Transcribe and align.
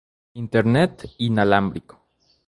Internet 0.41 0.95
inalámbrico. 1.27 1.95